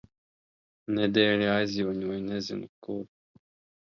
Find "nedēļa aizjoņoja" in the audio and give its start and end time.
0.95-2.25